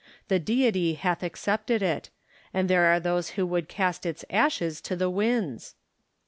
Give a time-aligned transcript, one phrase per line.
[0.29, 2.09] The Deity hath accepted it:
[2.55, 5.75] and there are those who would cast its ashes to the winds